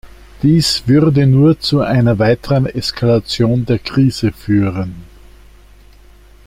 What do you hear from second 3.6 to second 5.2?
der Krise führen.